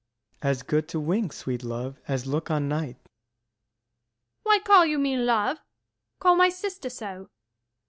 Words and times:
S._ 0.41 0.49
As 0.49 0.63
good 0.63 0.87
to 0.87 0.99
wink, 0.99 1.31
sweet 1.31 1.63
love, 1.63 1.99
as 2.07 2.25
look 2.25 2.49
on 2.49 2.67
night. 2.67 2.95
Luc. 2.97 3.01
Why 4.41 4.57
call 4.57 4.83
you 4.87 4.97
me 4.97 5.15
love? 5.15 5.59
call 6.17 6.35
my 6.35 6.49
sister 6.49 6.89
so. 6.89 7.29